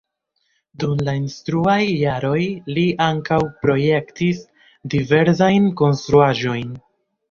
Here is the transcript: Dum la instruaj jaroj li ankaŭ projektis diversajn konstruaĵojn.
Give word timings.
Dum 0.83 1.03
la 1.09 1.13
instruaj 1.17 1.75
jaroj 1.91 2.41
li 2.77 2.87
ankaŭ 3.11 3.41
projektis 3.63 4.45
diversajn 4.99 5.73
konstruaĵojn. 5.87 6.79